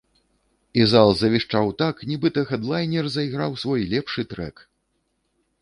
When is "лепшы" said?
3.93-4.29